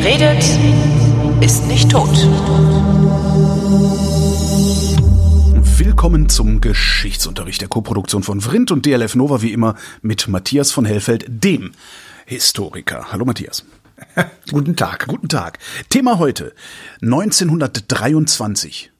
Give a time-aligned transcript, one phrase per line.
[0.00, 0.44] Wer redet,
[1.42, 2.08] ist nicht tot.
[5.76, 10.84] Willkommen zum Geschichtsunterricht der Koproduktion von Vrindt und DLF Nova wie immer mit Matthias von
[10.84, 11.72] Hellfeld, dem
[12.26, 13.06] Historiker.
[13.10, 13.64] Hallo Matthias.
[14.52, 15.08] Guten Tag.
[15.08, 15.58] Guten Tag.
[15.88, 16.54] Thema heute
[17.02, 18.92] 1923.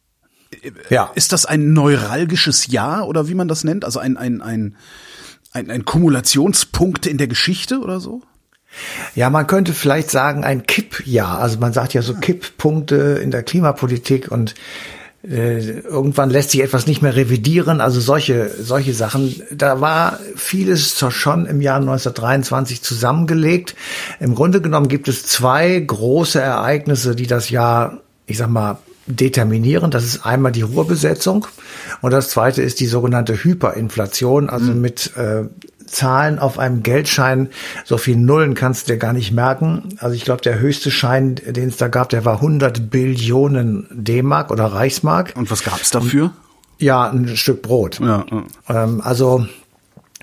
[0.91, 1.13] Ja.
[1.15, 3.85] Ist das ein neuralgisches Jahr oder wie man das nennt?
[3.85, 4.75] Also ein, ein, ein,
[5.53, 8.23] ein, ein Kumulationspunkt in der Geschichte oder so?
[9.15, 11.39] Ja, man könnte vielleicht sagen ein Kippjahr.
[11.39, 14.55] Also man sagt ja so Kipppunkte in der Klimapolitik und
[15.29, 17.81] äh, irgendwann lässt sich etwas nicht mehr revidieren.
[17.81, 19.43] Also solche solche Sachen.
[19.51, 23.75] Da war vieles schon im Jahr 1923 zusammengelegt.
[24.21, 29.91] Im Grunde genommen gibt es zwei große Ereignisse, die das Jahr, ich sag mal, determinieren.
[29.91, 31.47] Das ist einmal die Ruhrbesetzung
[32.01, 34.81] und das zweite ist die sogenannte Hyperinflation, also mhm.
[34.81, 35.45] mit äh,
[35.89, 37.49] Zahlen auf einem Geldschein,
[37.85, 39.97] so viel Nullen kannst du dir gar nicht merken.
[39.99, 44.51] Also ich glaube, der höchste Schein, den es da gab, der war 100 Billionen D-Mark
[44.51, 45.35] oder Reichsmark.
[45.37, 46.33] Und was gab's dafür?
[46.79, 47.99] Ja, ein Stück Brot.
[48.01, 48.45] Ja, ja.
[48.85, 49.47] Ähm, also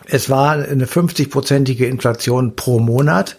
[0.07, 3.37] es war eine 50-prozentige Inflation pro Monat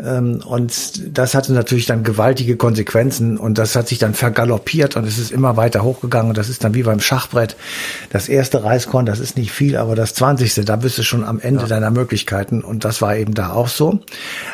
[0.00, 5.06] ähm, und das hatte natürlich dann gewaltige Konsequenzen und das hat sich dann vergaloppiert und
[5.06, 7.56] es ist immer weiter hochgegangen und das ist dann wie beim Schachbrett.
[8.10, 10.64] Das erste Reiskorn, das ist nicht viel, aber das 20.
[10.64, 11.68] da bist du schon am Ende ja.
[11.68, 14.00] deiner Möglichkeiten und das war eben da auch so.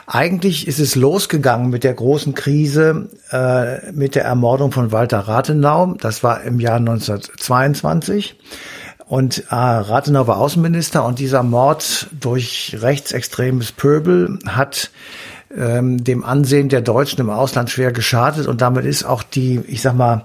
[0.07, 5.95] Eigentlich ist es losgegangen mit der großen Krise äh, mit der Ermordung von Walter Rathenau.
[6.01, 8.37] Das war im Jahr 1922.
[9.07, 14.91] Und äh, Rathenau war Außenminister und dieser Mord durch rechtsextremes Pöbel hat
[15.57, 19.83] ähm, dem Ansehen der Deutschen im Ausland schwer geschadet und damit ist auch die, ich
[19.83, 20.25] sag mal,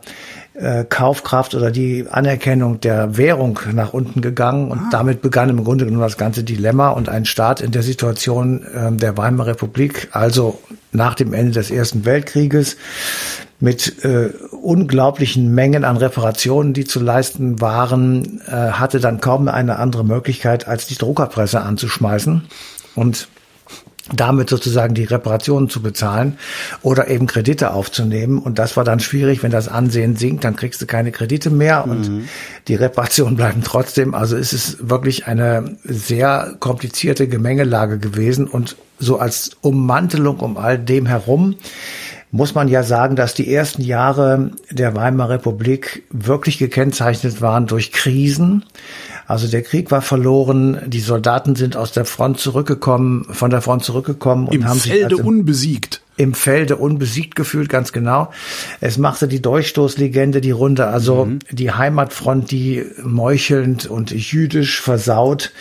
[0.54, 4.90] äh, Kaufkraft oder die Anerkennung der Währung nach unten gegangen und ah.
[4.92, 8.92] damit begann im Grunde genommen das ganze Dilemma und ein Staat in der Situation äh,
[8.92, 10.60] der Weimarer Republik, also
[10.92, 12.78] nach dem Ende des Ersten Weltkrieges,
[13.60, 14.30] mit äh,
[14.62, 20.68] unglaublichen Mengen an Reparationen, die zu leisten waren, äh, hatte dann kaum eine andere Möglichkeit,
[20.68, 22.44] als die Druckerpresse anzuschmeißen
[22.96, 23.28] und
[24.14, 26.38] damit sozusagen die Reparationen zu bezahlen
[26.82, 28.40] oder eben Kredite aufzunehmen.
[28.40, 31.86] Und das war dann schwierig, wenn das Ansehen sinkt, dann kriegst du keine Kredite mehr
[31.86, 32.30] und mhm.
[32.68, 34.16] die Reparationen bleiben trotzdem.
[34.16, 40.78] Also ist es wirklich eine sehr komplizierte Gemengelage gewesen und so als Ummantelung um all
[40.78, 41.56] dem herum
[42.32, 47.92] muss man ja sagen, dass die ersten Jahre der Weimarer Republik wirklich gekennzeichnet waren durch
[47.92, 48.66] Krisen.
[49.26, 53.84] Also der Krieg war verloren, die Soldaten sind aus der Front zurückgekommen, von der Front
[53.84, 58.30] zurückgekommen und Im haben Felde sich also unbesiegt im Felde unbesiegt gefühlt, ganz genau.
[58.82, 61.40] Es machte die Durchstoßlegende die Runde, also mhm.
[61.50, 65.54] die Heimatfront, die meuchelnd und jüdisch versaut,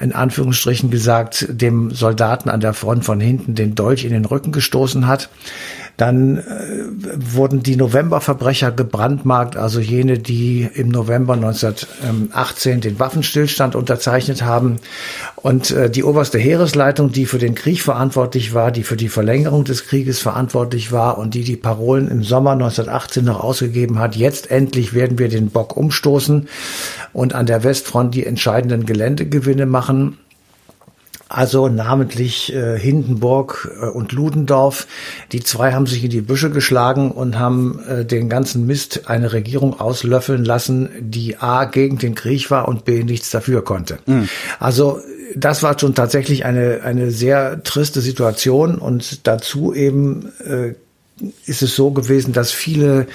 [0.00, 4.52] in Anführungsstrichen gesagt, dem Soldaten an der Front von hinten den Dolch in den Rücken
[4.52, 5.30] gestoßen hat.
[5.96, 6.42] Dann äh,
[7.14, 14.76] wurden die Novemberverbrecher gebrandmarkt, also jene, die im November 1918 den Waffenstillstand unterzeichnet haben.
[15.36, 19.64] Und äh, die oberste Heeresleitung, die für den Krieg verantwortlich war, die für die Verlängerung
[19.64, 24.50] des Krieges verantwortlich war und die die Parolen im Sommer 1918 noch ausgegeben hat, jetzt
[24.50, 26.48] endlich werden wir den Bock umstoßen
[27.12, 30.18] und an der Westfront die entscheidenden Geländegewinne machen
[31.28, 34.86] also namentlich äh, Hindenburg äh, und Ludendorff.
[35.32, 39.32] Die zwei haben sich in die Büsche geschlagen und haben äh, den ganzen Mist eine
[39.32, 43.98] Regierung auslöffeln lassen, die A gegen den Krieg war und B nichts dafür konnte.
[44.06, 44.28] Mhm.
[44.58, 45.00] Also
[45.36, 50.74] das war schon tatsächlich eine, eine sehr triste Situation und dazu eben äh,
[51.46, 53.06] ist es so gewesen, dass viele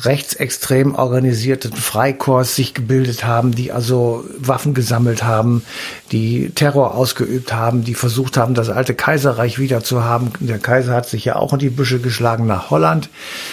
[0.00, 5.62] rechtsextrem organisierte Freikorps sich gebildet haben, die also Waffen gesammelt haben,
[6.10, 10.32] die Terror ausgeübt haben, die versucht haben, das alte Kaiserreich wieder zu haben.
[10.40, 13.08] Der Kaiser hat sich ja auch in die Büsche geschlagen nach Holland.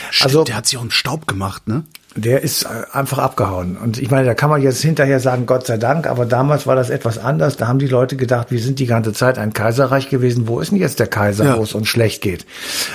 [0.09, 1.83] Stimmt, also der hat sich auch einen Staub gemacht, ne?
[2.15, 3.75] Der ist äh, einfach abgehauen.
[3.75, 6.75] Und ich meine, da kann man jetzt hinterher sagen, Gott sei Dank, aber damals war
[6.75, 7.57] das etwas anders.
[7.57, 10.47] Da haben die Leute gedacht, wir sind die ganze Zeit ein Kaiserreich gewesen.
[10.47, 11.57] Wo ist denn jetzt der Kaiser, ja.
[11.57, 12.45] wo es uns schlecht geht?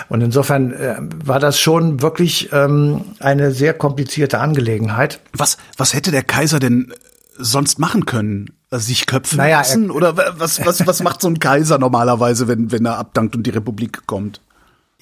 [0.09, 5.21] Und insofern äh, war das schon wirklich ähm, eine sehr komplizierte Angelegenheit.
[5.35, 6.95] Was, was hätte der Kaiser denn
[7.37, 8.51] sonst machen können?
[8.71, 9.91] Also sich köpfen naja, lassen?
[9.91, 13.51] Oder was, was, was macht so ein Kaiser normalerweise, wenn, wenn er abdankt und die
[13.51, 14.41] Republik kommt?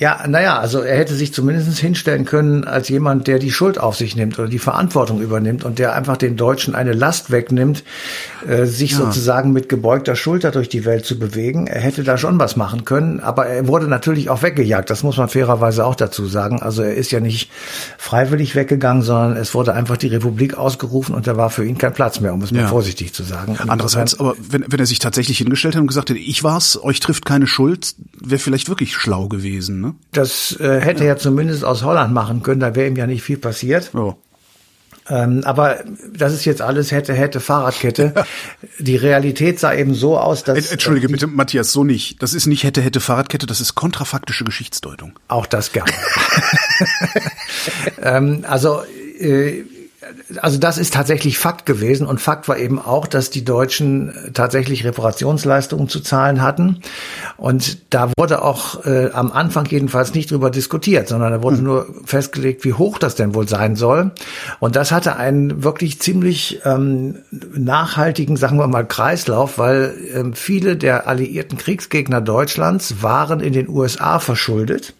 [0.00, 3.96] Ja, naja, also er hätte sich zumindest hinstellen können als jemand, der die Schuld auf
[3.96, 7.82] sich nimmt oder die Verantwortung übernimmt und der einfach den Deutschen eine Last wegnimmt,
[8.46, 8.98] äh, sich ja.
[8.98, 11.66] sozusagen mit gebeugter Schulter durch die Welt zu bewegen.
[11.66, 14.88] Er hätte da schon was machen können, aber er wurde natürlich auch weggejagt.
[14.88, 16.62] Das muss man fairerweise auch dazu sagen.
[16.62, 17.50] Also er ist ja nicht
[17.98, 21.92] freiwillig weggegangen, sondern es wurde einfach die Republik ausgerufen und da war für ihn kein
[21.92, 22.62] Platz mehr, um es ja.
[22.62, 23.56] mal vorsichtig zu sagen.
[23.60, 26.78] Und Andererseits, aber wenn, wenn er sich tatsächlich hingestellt hat und gesagt hätte, ich war's,
[26.80, 29.80] euch trifft keine Schuld, wäre vielleicht wirklich schlau gewesen.
[29.80, 29.87] Ne?
[29.88, 29.94] Ne?
[30.12, 31.10] Das äh, hätte ja.
[31.10, 33.90] er zumindest aus Holland machen können, da wäre ihm ja nicht viel passiert.
[33.94, 34.14] Oh.
[35.10, 35.78] Ähm, aber
[36.14, 38.12] das ist jetzt alles hätte, hätte, Fahrradkette.
[38.78, 40.70] die Realität sah eben so aus, dass.
[40.70, 42.22] Entschuldige bitte, Matthias, so nicht.
[42.22, 45.18] Das ist nicht hätte, hätte, Fahrradkette, das ist kontrafaktische Geschichtsdeutung.
[45.28, 45.90] Auch das gerne.
[48.02, 48.82] ähm, also,
[49.18, 49.64] äh,
[50.40, 54.84] also das ist tatsächlich Fakt gewesen und Fakt war eben auch, dass die Deutschen tatsächlich
[54.84, 56.82] Reparationsleistungen zu zahlen hatten.
[57.36, 61.64] Und da wurde auch äh, am Anfang jedenfalls nicht drüber diskutiert, sondern da wurde hm.
[61.64, 64.12] nur festgelegt, wie hoch das denn wohl sein soll.
[64.60, 70.76] Und das hatte einen wirklich ziemlich ähm, nachhaltigen, sagen wir mal, Kreislauf, weil ähm, viele
[70.76, 74.94] der alliierten Kriegsgegner Deutschlands waren in den USA verschuldet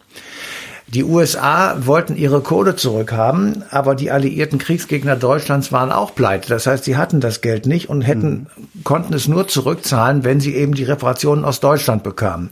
[0.93, 6.49] die USA wollten ihre Kohle zurückhaben, aber die alliierten Kriegsgegner Deutschlands waren auch pleite.
[6.49, 8.83] Das heißt, sie hatten das Geld nicht und hätten, mhm.
[8.83, 12.49] konnten es nur zurückzahlen, wenn sie eben die Reparationen aus Deutschland bekamen.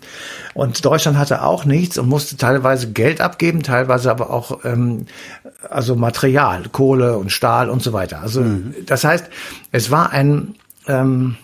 [0.54, 5.08] Und Deutschland hatte auch nichts und musste teilweise Geld abgeben, teilweise aber auch ähm,
[5.68, 8.22] also Material, Kohle und Stahl und so weiter.
[8.22, 8.76] Also mhm.
[8.86, 9.26] das heißt,
[9.72, 10.56] es war ein
[10.88, 11.38] ähm,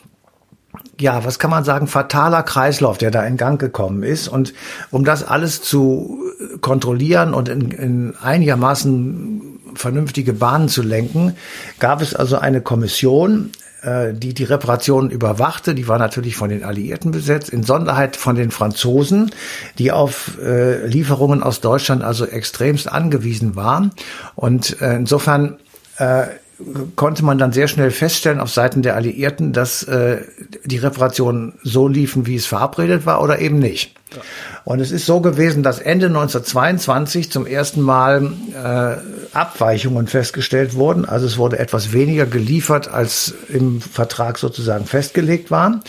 [1.04, 4.30] ja, was kann man sagen, fataler Kreislauf, der da in Gang gekommen ist.
[4.30, 4.54] Und
[4.90, 6.18] um das alles zu
[6.62, 11.36] kontrollieren und in, in einigermaßen vernünftige Bahnen zu lenken,
[11.80, 13.52] gab es also eine Kommission,
[13.82, 15.76] äh, die die Reparationen überwachte.
[15.76, 19.32] Die war natürlich von den Alliierten besetzt, in Sonderheit von den Franzosen,
[19.80, 23.92] die auf äh, Lieferungen aus Deutschland also extremst angewiesen waren.
[24.36, 25.58] Und äh, insofern
[25.98, 26.28] äh,
[26.96, 30.22] konnte man dann sehr schnell feststellen auf Seiten der Alliierten, dass äh,
[30.66, 33.96] die Reparationen so liefen, wie es verabredet war oder eben nicht.
[34.16, 34.22] Ja.
[34.66, 41.04] Und es ist so gewesen, dass Ende 1922 zum ersten Mal äh, Abweichungen festgestellt wurden.
[41.06, 45.82] Also es wurde etwas weniger geliefert, als im Vertrag sozusagen festgelegt war.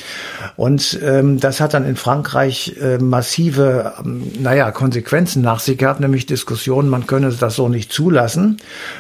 [0.57, 6.01] Und ähm, das hat dann in Frankreich äh, massive, ähm, naja, Konsequenzen nach sich gehabt,
[6.01, 8.57] nämlich Diskussionen, man könne das so nicht zulassen.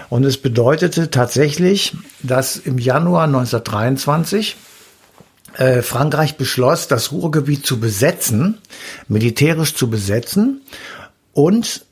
[0.09, 4.57] Und es bedeutete tatsächlich, dass im Januar 1923
[5.57, 8.59] äh, Frankreich beschloss, das Ruhrgebiet zu besetzen,
[9.09, 10.63] militärisch zu besetzen
[11.33, 11.85] und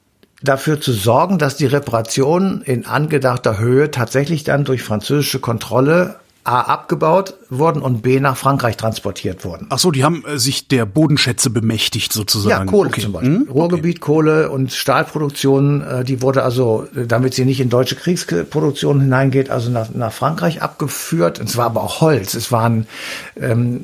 [0.43, 6.62] dafür zu sorgen, dass die Reparationen in angedachter Höhe tatsächlich dann durch französische Kontrolle A
[6.62, 9.67] abgebaut wurden und B nach Frankreich transportiert wurden.
[9.71, 12.67] Ach so, die haben äh, sich der Bodenschätze bemächtigt sozusagen.
[12.67, 13.00] Ja, Kohle okay.
[13.00, 13.35] zum Beispiel.
[13.35, 13.49] Hm?
[13.49, 14.05] Ruhrgebiet, okay.
[14.06, 19.50] Kohle und Stahlproduktion, äh, die wurde also, äh, damit sie nicht in deutsche Kriegsproduktion hineingeht,
[19.50, 21.39] also nach, nach Frankreich abgeführt.
[21.39, 22.89] Und es war aber auch Holz, es waren
[23.41, 23.83] ähm,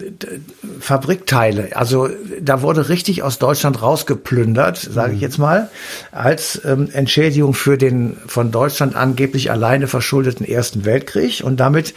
[0.80, 1.76] Fabrikteile.
[1.76, 2.08] Also
[2.40, 5.22] da wurde richtig aus Deutschland rausgeplündert, sage ich mhm.
[5.22, 5.70] jetzt mal,
[6.10, 11.44] als ähm, Entschädigung für den von Deutschland angeblich alleine verschuldeten Ersten Weltkrieg.
[11.44, 11.94] Und damit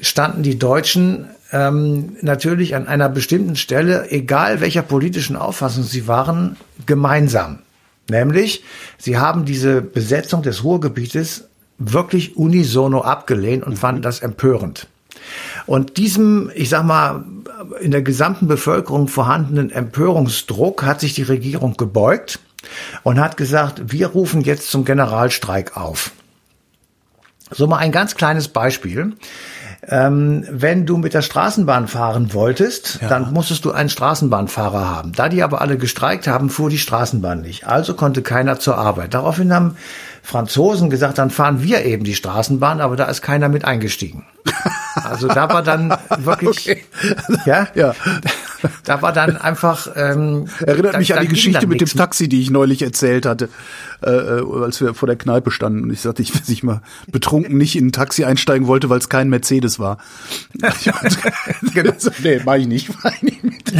[0.00, 6.56] standen die Deutschen ähm, natürlich an einer bestimmten Stelle, egal welcher politischen Auffassung sie waren,
[6.86, 7.60] gemeinsam.
[8.08, 8.64] Nämlich,
[8.98, 11.48] sie haben diese Besetzung des Ruhrgebietes
[11.78, 14.88] wirklich unisono abgelehnt und fanden das empörend.
[15.66, 17.24] Und diesem, ich sag mal,
[17.80, 22.40] in der gesamten Bevölkerung vorhandenen Empörungsdruck hat sich die Regierung gebeugt
[23.02, 26.12] und hat gesagt, wir rufen jetzt zum Generalstreik auf.
[27.50, 29.14] So mal ein ganz kleines Beispiel.
[29.90, 33.08] Ähm, wenn du mit der Straßenbahn fahren wolltest, ja.
[33.08, 35.12] dann musstest du einen Straßenbahnfahrer haben.
[35.12, 37.66] Da die aber alle gestreikt haben, fuhr die Straßenbahn nicht.
[37.66, 39.14] Also konnte keiner zur Arbeit.
[39.14, 39.76] Daraufhin haben
[40.22, 44.24] Franzosen gesagt, dann fahren wir eben die Straßenbahn, aber da ist keiner mit eingestiegen.
[44.94, 46.84] Also da war dann wirklich, okay.
[47.44, 47.94] ja, ja,
[48.84, 49.88] da war dann einfach.
[49.94, 53.48] Ähm, Erinnert da, mich an die Geschichte mit dem Taxi, die ich neulich erzählt hatte,
[54.02, 57.56] äh, äh, als wir vor der Kneipe standen und ich sagte, ich, ich mal betrunken
[57.56, 59.98] nicht in ein Taxi einsteigen wollte, weil es kein Mercedes war.
[61.74, 61.92] genau.
[62.22, 62.90] nee, mach ich nicht.
[63.02, 63.72] Mach ich nicht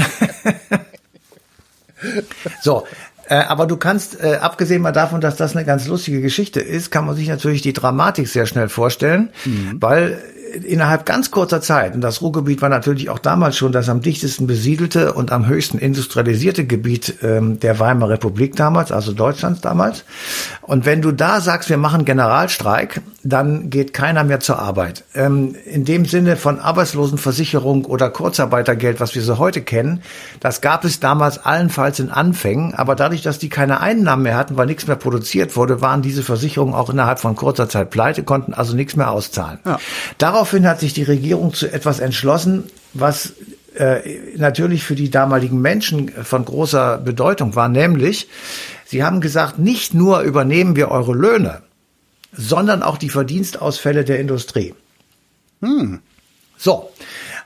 [2.63, 2.87] so,
[3.29, 6.91] äh, aber du kannst, äh, abgesehen mal davon, dass das eine ganz lustige Geschichte ist,
[6.91, 9.77] kann man sich natürlich die Dramatik sehr schnell vorstellen, mhm.
[9.81, 10.23] weil
[10.65, 14.47] innerhalb ganz kurzer Zeit, und das Ruhrgebiet war natürlich auch damals schon das am dichtesten
[14.47, 20.05] besiedelte und am höchsten industrialisierte Gebiet ähm, der Weimarer Republik damals, also Deutschlands damals.
[20.63, 25.05] Und wenn du da sagst, wir machen Generalstreik, dann geht keiner mehr zur Arbeit.
[25.15, 30.03] Ähm, in dem Sinne von Arbeitslosenversicherung oder Kurzarbeitergeld, was wir so heute kennen,
[30.41, 34.57] das gab es damals allenfalls in Anfängen, aber dadurch, dass die keine Einnahmen mehr hatten,
[34.57, 38.53] weil nichts mehr produziert wurde, waren diese Versicherungen auch innerhalb von kurzer Zeit pleite, konnten
[38.53, 39.59] also nichts mehr auszahlen.
[39.65, 39.79] Ja.
[40.19, 43.35] Darauf Daraufhin hat sich die Regierung zu etwas entschlossen, was
[43.77, 44.01] äh,
[44.37, 48.27] natürlich für die damaligen Menschen von großer Bedeutung war, nämlich
[48.87, 51.61] sie haben gesagt, nicht nur übernehmen wir eure Löhne,
[52.33, 54.75] sondern auch die Verdienstausfälle der Industrie.
[55.63, 56.01] Hm.
[56.57, 56.91] So.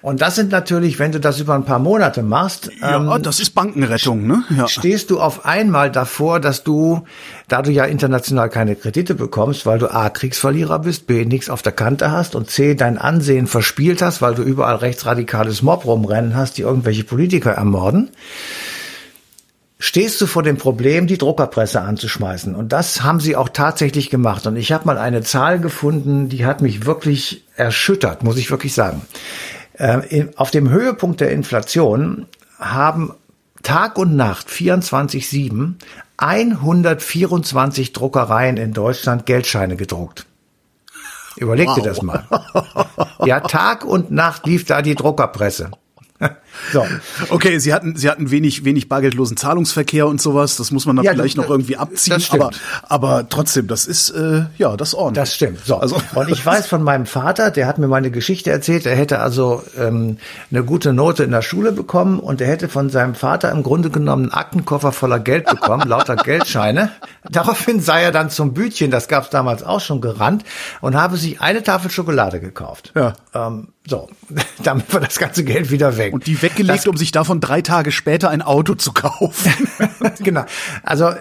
[0.02, 3.40] Und das sind natürlich, wenn du das über ein paar Monate machst, ja, ähm, das
[3.40, 4.42] ist Bankenrettung, ne?
[4.54, 4.68] Ja.
[4.68, 7.04] Stehst du auf einmal davor, dass du,
[7.48, 11.62] da du ja international keine Kredite bekommst, weil du A, Kriegsverlierer bist, B, nichts auf
[11.62, 16.36] der Kante hast und C, dein Ansehen verspielt hast, weil du überall rechtsradikales Mob rumrennen
[16.36, 18.10] hast, die irgendwelche Politiker ermorden
[19.78, 22.54] stehst du vor dem Problem, die Druckerpresse anzuschmeißen.
[22.54, 24.46] Und das haben sie auch tatsächlich gemacht.
[24.46, 28.74] Und ich habe mal eine Zahl gefunden, die hat mich wirklich erschüttert, muss ich wirklich
[28.74, 29.02] sagen.
[29.74, 32.26] Äh, auf dem Höhepunkt der Inflation
[32.58, 33.12] haben
[33.62, 35.74] Tag und Nacht 24-7
[36.16, 40.26] 124 Druckereien in Deutschland Geldscheine gedruckt.
[41.36, 41.74] Überleg wow.
[41.74, 42.24] dir das mal.
[43.24, 45.70] Ja, Tag und Nacht lief da die Druckerpresse.
[46.72, 46.86] so.
[47.30, 50.56] Okay, sie hatten, sie hatten wenig, wenig bargeldlosen Zahlungsverkehr und sowas.
[50.56, 52.22] Das muss man dann ja, vielleicht das, noch irgendwie abziehen.
[52.30, 52.50] Aber,
[52.82, 55.22] aber trotzdem, das ist, äh, ja, das ordentlich.
[55.22, 55.60] Das stimmt.
[55.64, 55.76] So.
[55.76, 55.96] Also.
[56.14, 58.86] Und ich weiß von meinem Vater, der hat mir meine Geschichte erzählt.
[58.86, 60.18] Er hätte also ähm,
[60.50, 63.90] eine gute Note in der Schule bekommen und er hätte von seinem Vater im Grunde
[63.90, 66.90] genommen einen Aktenkoffer voller Geld bekommen, lauter Geldscheine.
[67.30, 70.44] Daraufhin sei er dann zum Bütchen, das gab es damals auch schon gerannt
[70.80, 72.92] und habe sich eine Tafel Schokolade gekauft.
[72.94, 73.14] Ja.
[73.34, 74.08] Ähm, so,
[74.62, 76.12] damit war das ganze Geld wieder weg.
[76.12, 79.52] Und die weggelegt, das, um sich davon drei Tage später ein Auto zu kaufen.
[80.20, 80.44] genau.
[80.82, 81.12] Also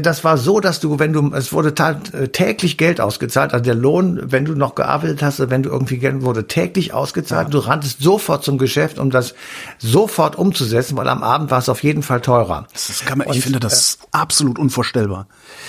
[0.00, 1.74] das war so, dass du, wenn du, es wurde
[2.12, 5.98] äh, täglich Geld ausgezahlt, also der Lohn, wenn du noch gearbeitet hast, wenn du irgendwie
[5.98, 7.48] Geld wurde täglich ausgezahlt.
[7.48, 7.50] Ja.
[7.50, 9.34] Du ranntest sofort zum Geschäft, um das
[9.78, 12.66] sofort umzusetzen, weil am Abend war es auf jeden Fall teurer.
[12.72, 15.26] Das kann man, ich finde das äh, absolut unvorstellbar.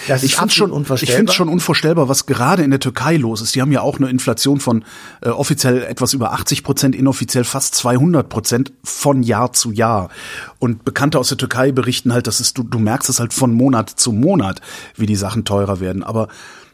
[0.07, 1.13] Das ich finde schon unvorstellbar.
[1.13, 3.55] Ich finde schon unvorstellbar, was gerade in der Türkei los ist.
[3.55, 4.85] Die haben ja auch eine Inflation von
[5.21, 10.09] äh, offiziell etwas über 80 Prozent, inoffiziell fast 200 Prozent von Jahr zu Jahr.
[10.59, 13.53] Und Bekannte aus der Türkei berichten halt, dass es du, du merkst es halt von
[13.53, 14.61] Monat zu Monat,
[14.95, 16.03] wie die Sachen teurer werden.
[16.03, 16.27] Aber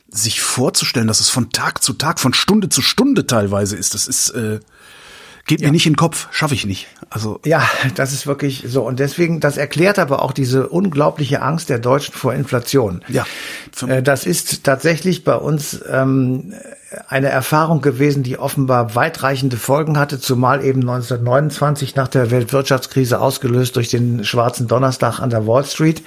[0.09, 4.07] sich vorzustellen, dass es von Tag zu Tag, von Stunde zu Stunde teilweise ist, das
[4.07, 4.59] ist äh,
[5.49, 5.69] Geht ja.
[5.69, 6.85] mir nicht in den Kopf, schaffe ich nicht.
[7.09, 11.69] Also ja, das ist wirklich so und deswegen das erklärt aber auch diese unglaubliche Angst
[11.69, 13.01] der Deutschen vor Inflation.
[13.07, 13.25] Ja,
[13.87, 16.53] äh, das ist tatsächlich bei uns ähm,
[17.07, 23.75] eine Erfahrung gewesen, die offenbar weitreichende Folgen hatte, zumal eben 1929 nach der Weltwirtschaftskrise ausgelöst
[23.75, 26.01] durch den schwarzen Donnerstag an der Wall Street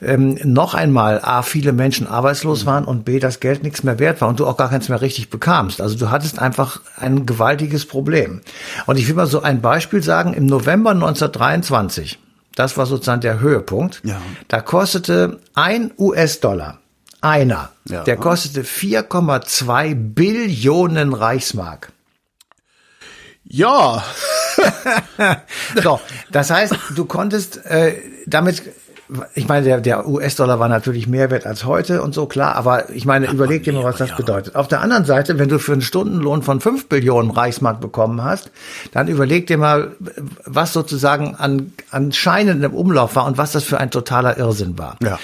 [0.00, 4.20] ähm, noch einmal a viele Menschen arbeitslos waren und b das Geld nichts mehr wert
[4.20, 5.80] war und du auch gar keins mehr richtig bekamst.
[5.80, 8.40] Also du hattest einfach ein gewaltiges Problem.
[8.86, 12.18] Und ich will mal so ein Beispiel sagen: Im November 1923
[12.54, 14.02] das war sozusagen der Höhepunkt.
[14.04, 14.20] Ja.
[14.48, 16.81] Da kostete ein US-Dollar
[17.22, 17.70] einer.
[17.88, 18.04] Ja.
[18.04, 21.92] Der kostete 4,2 Billionen Reichsmark.
[23.44, 24.04] Ja.
[25.82, 26.00] so,
[26.30, 27.94] das heißt, du konntest äh,
[28.26, 28.62] damit
[29.34, 32.90] ich meine, der, der US-Dollar war natürlich mehr wert als heute und so, klar, aber
[32.90, 34.16] ich meine, ja, überleg dir mal, was das ja.
[34.16, 34.54] bedeutet.
[34.56, 38.50] Auf der anderen Seite, wenn du für einen Stundenlohn von 5 Billionen Reichsmark bekommen hast,
[38.92, 39.92] dann überleg dir mal,
[40.44, 44.78] was sozusagen an, an Scheinen im Umlauf war und was das für ein totaler Irrsinn
[44.78, 44.96] war.
[45.02, 45.18] Ja.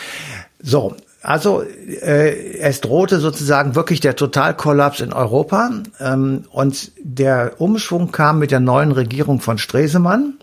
[0.61, 5.71] So, also äh, es drohte sozusagen wirklich der Totalkollaps in Europa
[6.01, 10.35] ähm, und der Umschwung kam mit der neuen Regierung von Stresemann.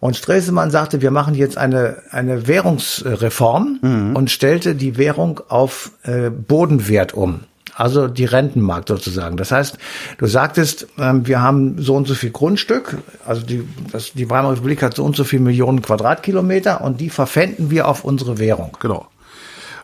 [0.00, 4.16] Und Stresemann sagte, wir machen jetzt eine, eine Währungsreform mhm.
[4.16, 7.40] und stellte die Währung auf äh, Bodenwert um.
[7.74, 9.36] Also die Rentenmarkt sozusagen.
[9.36, 9.78] Das heißt,
[10.18, 13.62] du sagtest, ähm, wir haben so und so viel Grundstück, also die,
[13.92, 17.86] das, die Weimarer Republik hat so und so viel Millionen Quadratkilometer und die verpfänden wir
[17.86, 18.76] auf unsere Währung.
[18.80, 19.06] Genau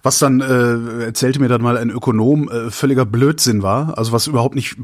[0.06, 4.28] was dann äh, erzählte mir dann mal ein Ökonom äh, völliger Blödsinn war, also was
[4.28, 4.76] überhaupt nicht,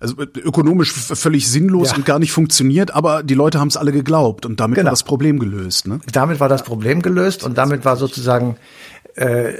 [0.00, 1.96] also ökonomisch völlig sinnlos ja.
[1.98, 4.86] und gar nicht funktioniert, aber die Leute haben es alle geglaubt und damit genau.
[4.86, 5.86] war das Problem gelöst.
[5.86, 6.00] Ne?
[6.10, 8.56] Damit war das Problem gelöst und damit war sozusagen
[9.14, 9.52] äh,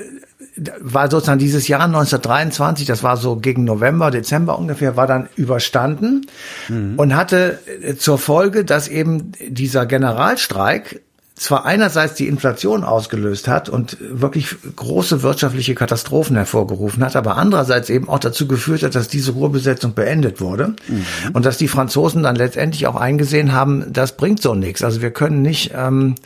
[0.80, 6.26] war sozusagen dieses Jahr 1923, das war so gegen November, Dezember ungefähr, war dann überstanden
[6.68, 6.94] mhm.
[6.96, 7.58] und hatte
[7.98, 11.02] zur Folge, dass eben dieser Generalstreik
[11.34, 17.88] zwar einerseits die Inflation ausgelöst hat und wirklich große wirtschaftliche Katastrophen hervorgerufen hat, aber andererseits
[17.90, 21.04] eben auch dazu geführt hat, dass diese Ruhrbesetzung beendet wurde mhm.
[21.32, 24.84] und dass die Franzosen dann letztendlich auch eingesehen haben, das bringt so nichts.
[24.84, 26.16] Also wir können nicht, ähm,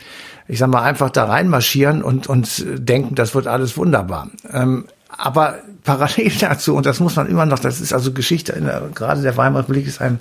[0.47, 4.29] ich sag mal, einfach da reinmarschieren und, und denken, das wird alles wunderbar.
[4.51, 8.65] Ähm, aber parallel dazu, und das muss man immer noch, das ist also Geschichte, in
[8.65, 10.19] der, gerade der Weimarer Republik ist ein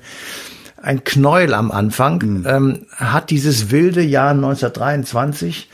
[0.80, 2.47] ein Knäuel am Anfang, mhm.
[2.47, 5.68] ähm, hat dieses wilde Jahr 1923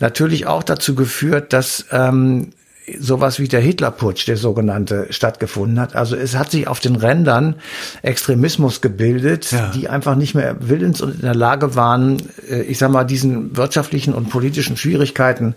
[0.00, 2.52] natürlich auch dazu geführt, dass ähm,
[2.98, 5.94] sowas wie der Hitlerputsch, der sogenannte, stattgefunden hat.
[5.94, 7.56] Also es hat sich auf den Rändern
[8.02, 9.70] Extremismus gebildet, ja.
[9.74, 13.56] die einfach nicht mehr willens und in der Lage waren, äh, ich sag mal, diesen
[13.56, 15.54] wirtschaftlichen und politischen Schwierigkeiten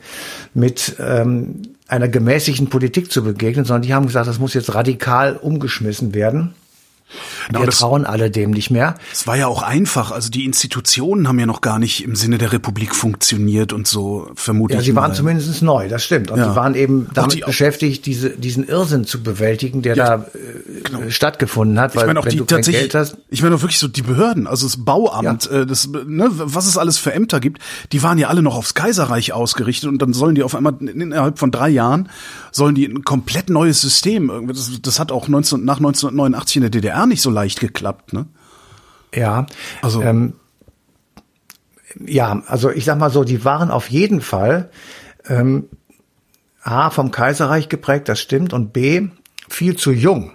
[0.53, 5.35] mit ähm, einer gemäßigten Politik zu begegnen, sondern die haben gesagt, das muss jetzt radikal
[5.35, 6.53] umgeschmissen werden.
[7.47, 8.95] Genau, Wir trauen alle dem nicht mehr.
[9.11, 10.11] Es war ja auch einfach.
[10.11, 14.29] Also die Institutionen haben ja noch gar nicht im Sinne der Republik funktioniert und so
[14.35, 14.79] vermutlich.
[14.79, 16.31] Ja, sie waren zumindest neu, das stimmt.
[16.31, 16.49] Und ja.
[16.49, 20.81] die waren eben damit die beschäftigt, diese, diesen Irrsinn zu bewältigen, der ja, da äh,
[20.83, 21.09] genau.
[21.09, 21.95] stattgefunden hat.
[21.95, 24.47] Weil ich meine auch wenn die tatsächlich, hast, ich meine auch wirklich so die Behörden,
[24.47, 25.61] also das Bauamt, ja.
[25.61, 28.73] äh, das, ne, was es alles für Ämter gibt, die waren ja alle noch aufs
[28.73, 32.09] Kaiserreich ausgerichtet und dann sollen die auf einmal innerhalb von drei Jahren
[32.51, 34.47] sollen die ein komplett neues System.
[34.47, 38.27] Das, das hat auch 19, nach 1989 in der DDR nicht so leicht geklappt, ne?
[39.13, 39.45] Ja.
[39.81, 40.01] Also.
[40.01, 40.33] Ähm,
[42.05, 44.69] ja, also ich sag mal so, die waren auf jeden Fall
[45.27, 45.67] ähm,
[46.61, 49.09] A vom Kaiserreich geprägt, das stimmt, und B
[49.49, 50.31] viel zu jung.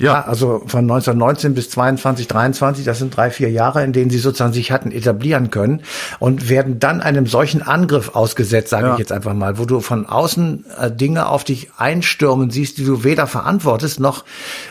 [0.00, 0.24] Ja.
[0.24, 4.52] also von 1919 bis 22, 23, das sind drei, vier Jahre, in denen sie sozusagen
[4.52, 5.82] sich hatten etablieren können
[6.18, 8.92] und werden dann einem solchen Angriff ausgesetzt, sage ja.
[8.94, 12.84] ich jetzt einfach mal, wo du von außen äh, Dinge auf dich einstürmen siehst, die
[12.84, 14.24] du weder verantwortest noch,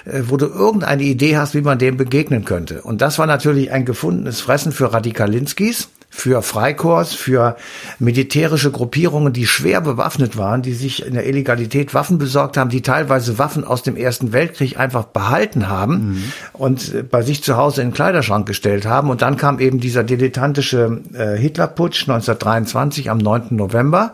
[0.05, 2.81] äh, wo du irgendeine Idee hast, wie man dem begegnen könnte.
[2.81, 7.55] Und das war natürlich ein gefundenes Fressen für Radikalinskis für Freikorps, für
[7.99, 12.81] militärische Gruppierungen, die schwer bewaffnet waren, die sich in der Illegalität Waffen besorgt haben, die
[12.81, 16.23] teilweise Waffen aus dem Ersten Weltkrieg einfach behalten haben mhm.
[16.53, 19.09] und äh, bei sich zu Hause in den Kleiderschrank gestellt haben.
[19.09, 23.47] Und dann kam eben dieser dilettantische äh, Hitlerputsch 1923 am 9.
[23.51, 24.13] November,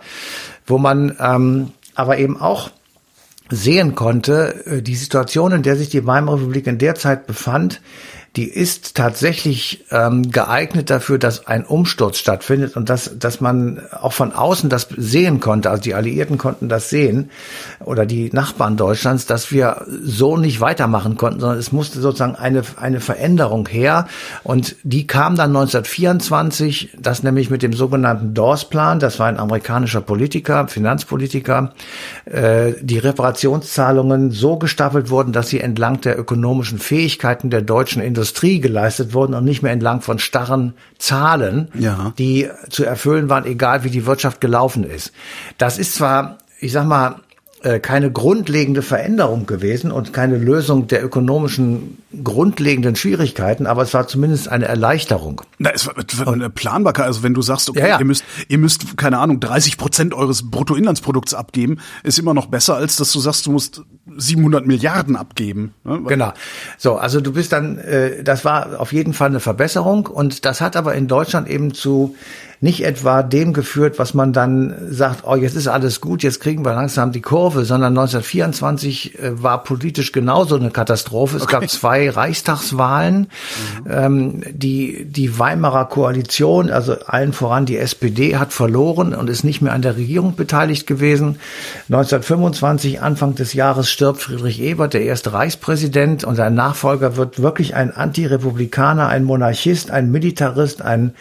[0.67, 2.69] wo man ähm, aber eben auch
[3.49, 7.81] sehen konnte, äh, die Situation, in der sich die Weimarer Republik in der Zeit befand,
[8.35, 14.11] die ist tatsächlich ähm, geeignet dafür, dass ein Umsturz stattfindet und dass, dass man auch
[14.11, 17.29] von außen das sehen konnte, also die Alliierten konnten das sehen
[17.79, 22.63] oder die Nachbarn Deutschlands, dass wir so nicht weitermachen konnten, sondern es musste sozusagen eine,
[22.75, 24.07] eine Veränderung her.
[24.43, 30.01] Und die kam dann 1924, das nämlich mit dem sogenannten Dawes-Plan, das war ein amerikanischer
[30.01, 31.73] Politiker, Finanzpolitiker,
[32.25, 38.24] äh, die Reparationszahlungen so gestaffelt wurden, dass sie entlang der ökonomischen Fähigkeiten der deutschen Industrie
[38.25, 42.11] Industrie geleistet wurden und nicht mehr entlang von starren Zahlen, ja.
[42.17, 45.11] die zu erfüllen waren, egal wie die Wirtschaft gelaufen ist.
[45.59, 47.17] Das ist zwar, ich sag mal,
[47.79, 54.47] keine grundlegende Veränderung gewesen und keine Lösung der ökonomischen grundlegenden Schwierigkeiten, aber es war zumindest
[54.49, 55.41] eine Erleichterung.
[55.57, 57.05] Na, es war, es war eine Planbarkeit.
[57.05, 57.99] Also wenn du sagst, okay, ja, ja.
[57.99, 62.75] ihr müsst, ihr müsst, keine Ahnung, 30 Prozent eures Bruttoinlandsprodukts abgeben, ist immer noch besser,
[62.75, 63.81] als dass du sagst, du musst
[64.15, 65.73] 700 Milliarden abgeben.
[65.83, 66.03] Ne?
[66.07, 66.33] Genau.
[66.77, 70.61] So, also du bist dann, äh, das war auf jeden Fall eine Verbesserung und das
[70.61, 72.15] hat aber in Deutschland eben zu
[72.65, 76.65] nicht etwa dem geführt, was man dann sagt, oh, jetzt ist alles gut, jetzt kriegen
[76.65, 81.37] wir langsam die Kurve, sondern 1924 äh, war politisch genauso eine Katastrophe.
[81.37, 81.59] Es okay.
[81.59, 83.27] gab zwei Reichstagswahlen.
[83.85, 83.91] Mhm.
[83.91, 89.61] Ähm, die, die Weimarer Koalition, also allen voran die SPD, hat verloren und ist nicht
[89.61, 91.37] mehr an der Regierung beteiligt gewesen.
[91.89, 97.75] 1925, Anfang des Jahres, stirbt Friedrich Ebert, der erste Reichspräsident, und sein Nachfolger wird wirklich
[97.75, 101.13] ein Antirepublikaner, ein Monarchist, ein Militarist, ein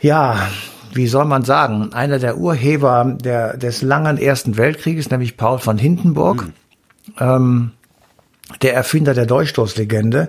[0.00, 0.48] ja,
[0.92, 5.78] wie soll man sagen, einer der Urheber der, des langen Ersten Weltkrieges, nämlich Paul von
[5.78, 6.52] Hindenburg, mhm.
[7.20, 7.70] ähm,
[8.62, 10.28] der Erfinder der Durchstoßlegende.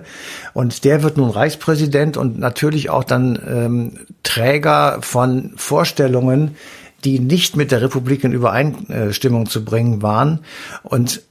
[0.52, 6.56] Und der wird nun Reichspräsident und natürlich auch dann ähm, Träger von Vorstellungen,
[7.04, 10.40] die nicht mit der Republik in Übereinstimmung zu bringen waren.
[10.82, 11.22] Und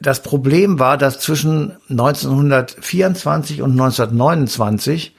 [0.00, 5.14] das Problem war, dass zwischen 1924 und 1929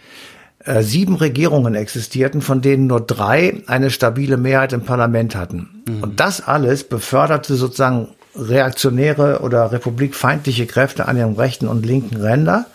[0.68, 5.84] äh, sieben Regierungen existierten, von denen nur drei eine stabile Mehrheit im Parlament hatten.
[5.88, 6.04] Mhm.
[6.04, 12.66] Und das alles beförderte sozusagen reaktionäre oder republikfeindliche Kräfte an den rechten und linken Ränder.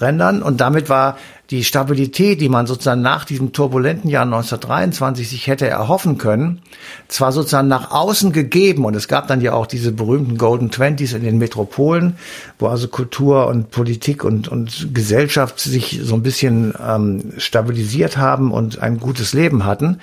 [0.00, 1.18] Rändern und damit war
[1.50, 6.62] die Stabilität, die man sozusagen nach diesem turbulenten Jahr 1923 sich hätte erhoffen können,
[7.08, 11.12] zwar sozusagen nach außen gegeben und es gab dann ja auch diese berühmten Golden Twenties
[11.12, 12.16] in den Metropolen,
[12.58, 18.50] wo also Kultur und Politik und, und Gesellschaft sich so ein bisschen ähm, stabilisiert haben
[18.50, 20.00] und ein gutes Leben hatten.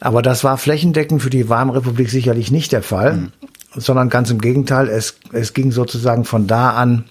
[0.00, 3.32] Aber das war flächendeckend für die Weimarrepublik sicherlich nicht der Fall, mhm.
[3.76, 7.04] sondern ganz im Gegenteil, es, es ging sozusagen von da an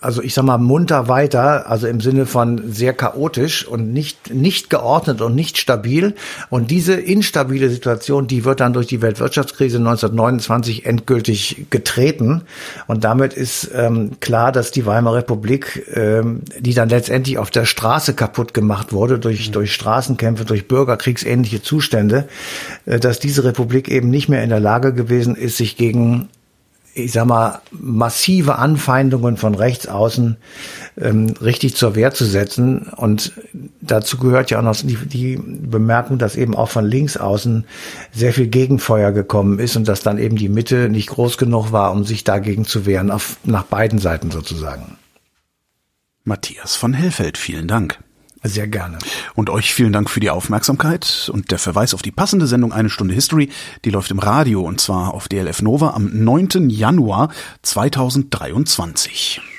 [0.00, 4.70] also ich sag mal munter weiter, also im Sinne von sehr chaotisch und nicht nicht
[4.70, 6.14] geordnet und nicht stabil.
[6.48, 12.42] Und diese instabile Situation, die wird dann durch die Weltwirtschaftskrise 1929 endgültig getreten.
[12.86, 17.64] Und damit ist ähm, klar, dass die Weimarer Republik, ähm, die dann letztendlich auf der
[17.64, 19.52] Straße kaputt gemacht wurde durch mhm.
[19.52, 22.28] durch Straßenkämpfe, durch Bürgerkriegsähnliche Zustände,
[22.86, 26.28] äh, dass diese Republik eben nicht mehr in der Lage gewesen ist, sich gegen
[26.98, 30.36] ich sag mal, massive Anfeindungen von rechts außen
[31.00, 32.88] ähm, richtig zur Wehr zu setzen.
[32.96, 33.32] Und
[33.80, 37.64] dazu gehört ja auch noch die, die Bemerkung, dass eben auch von links außen
[38.12, 41.92] sehr viel Gegenfeuer gekommen ist und dass dann eben die Mitte nicht groß genug war,
[41.92, 44.98] um sich dagegen zu wehren, auf, nach beiden Seiten sozusagen.
[46.24, 47.98] Matthias von Hellfeld, vielen Dank.
[48.42, 48.98] Sehr gerne.
[49.34, 52.90] Und euch vielen Dank für die Aufmerksamkeit und der Verweis auf die passende Sendung Eine
[52.90, 53.50] Stunde History,
[53.84, 56.70] die läuft im Radio und zwar auf DLF Nova am 9.
[56.70, 57.30] Januar
[57.62, 59.57] 2023.